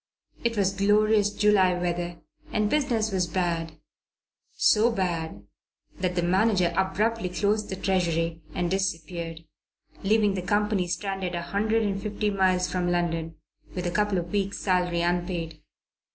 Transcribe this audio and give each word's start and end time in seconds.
It 0.43 0.57
was 0.57 0.73
glorious 0.75 1.29
July 1.29 1.75
Weather 1.77 2.19
and 2.51 2.71
business 2.71 3.11
was 3.11 3.27
bad 3.27 3.77
so 4.53 4.91
bad 4.91 5.45
that 5.99 6.15
the 6.15 6.23
manager 6.23 6.73
abruptly 6.75 7.29
closed 7.29 7.69
the 7.69 7.75
treasury 7.75 8.41
and 8.55 8.71
disappeared, 8.71 9.41
leaving 10.01 10.33
the 10.33 10.41
company 10.41 10.87
stranded 10.87 11.35
a 11.35 11.43
hundred 11.43 11.83
and 11.83 12.01
fifty 12.01 12.31
miles 12.31 12.67
from 12.67 12.89
London, 12.89 13.35
with 13.75 13.85
a 13.85 13.91
couple 13.91 14.17
of 14.17 14.31
weeks' 14.31 14.57
salary 14.57 15.01
unpaid. 15.01 15.61